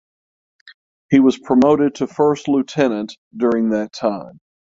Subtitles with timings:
[1.11, 4.39] He was promoted to first lieutenant during that time.